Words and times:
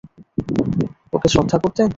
ওকে 1.13 1.27
শ্রদ্ধা 1.29 1.57
করতেন? 1.63 1.89